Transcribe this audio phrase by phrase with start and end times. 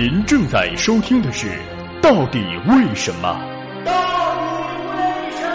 [0.00, 1.48] 您正在收听的是
[2.00, 3.38] 《到底为什么》。
[3.84, 5.46] 到为什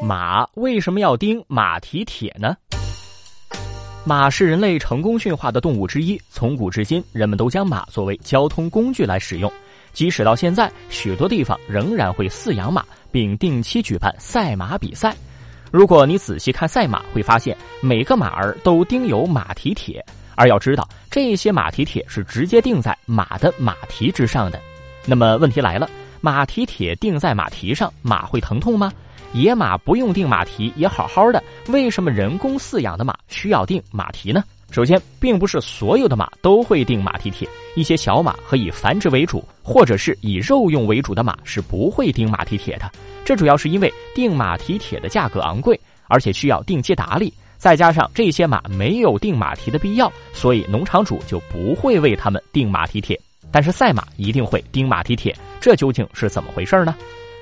[0.00, 0.04] 么？
[0.04, 2.56] 马为什么要钉马蹄铁呢？
[4.04, 9.48] 马是人类成功驯化的动物之一，从古至今，人们都将马作为交通工具来使用。
[9.92, 15.14] 即使到现在，许多地方仍然会饲养马，并定期举办赛马比赛。
[15.72, 24.60] 如果你仔细看赛马，会发现每个马儿都钉有马蹄铁，而要知道，这些马蹄铁是直接钉在马的马蹄之上的。
[25.06, 25.88] 那么问题来了，
[26.20, 28.92] 马蹄铁钉在马蹄上，马会疼痛吗？
[29.32, 34.44] 野马不用钉马蹄也好好的，为什么人工饲养的马需要钉马蹄呢？
[34.72, 42.90] 首先，并不是所有的马都会钉马蹄铁，一些小马和以繁殖为主，或者是以肉用为主的马是不会钉马蹄铁的。
[43.22, 53.20] 这主要是因为钉马蹄铁的价格昂贵，而且需要定期打理，再加上这些马没有钉马蹄的必要，所以农场主就不会为他们钉马蹄铁。
[53.50, 56.96] 但是赛马一定会钉马蹄铁，这究竟是怎么回事呢？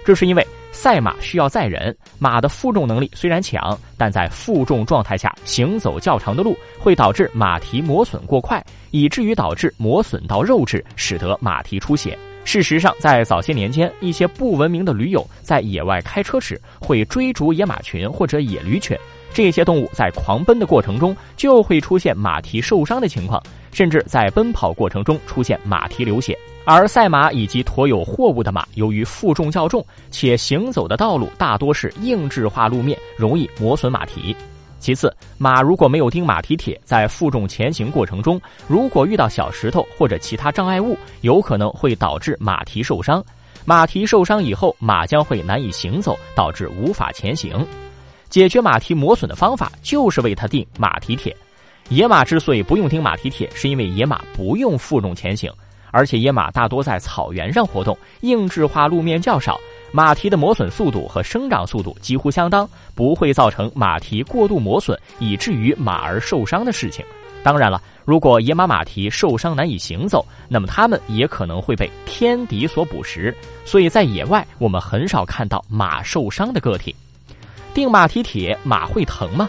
[0.05, 12.19] 这是因为赛马需要载人，马的负重能力虽然强，但在负重状态下行走较长的路，会导致马蹄磨损过快，以至于导致磨损到肉质，使得马蹄出血。
[12.45, 18.99] 事实上，在早些年间，一些不文明的驴友在野外开车时，会追逐野马群或者野驴犬，
[19.35, 26.37] 这些动物在狂奔的过程中就会出现马蹄受伤的情况，甚至在奔跑过程中出现马蹄流血。
[26.65, 34.37] 而赛马以及驮有货物的马，由于负重较重，且行走的道路大多是硬质化路面，容易磨损马蹄。
[34.79, 43.23] 其次，马如果没有钉马蹄铁，在负重前行过程中，如果遇到小石头或者其他障碍物，有可能会导致马蹄受伤。
[43.65, 47.67] 马蹄受伤以后，马将会难以行走，导致无法前行。
[48.31, 51.37] 解决马蹄磨损的方法，就是为它钉马蹄铁。
[51.89, 55.53] 野马之所以不用钉马蹄铁，是因为野马不用负重前行。
[55.91, 59.59] 而且野马大多在草原上活动，硬质化路面较少，
[59.93, 67.05] 马蹄的磨损速度和生长速度几乎相当，不会造成马蹄过度磨损以至于马儿受伤的事情。
[67.43, 73.35] 当然了，如果野马马蹄受伤难以行走，那么它们也可能会被天敌所捕食。
[73.65, 76.95] 所以在野外，我们很少看到马受伤的个体。
[77.73, 79.49] 钉马蹄铁，马会疼吗？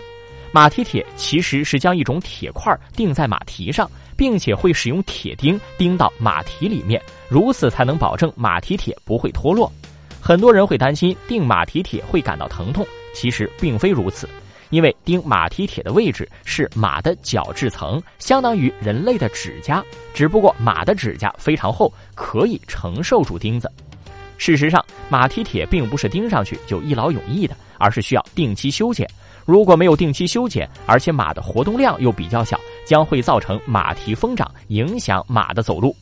[0.52, 3.90] 马蹄铁其实是将一种铁块钉在马蹄上。
[4.18, 9.72] 并且会使用铁钉钉到马蹄里面，如此才能保证马蹄铁不会脱落。
[10.22, 12.86] 很多人会担心钉马蹄铁会感到疼痛，
[13.16, 14.30] 其实并非如此，
[14.70, 19.84] 因为钉马蹄铁的位置是马的角质层，相当于人类的指甲，
[20.14, 23.72] 只不过马的指甲非常厚，可以承受住钉子。
[24.42, 29.08] 事实上，马蹄铁并不是钉上去就一劳永逸的，而是需要定期修剪。
[29.46, 35.96] 如果没有定期修剪，而且马的活动量又比较小，将会造成马蹄疯长，影响马的走路。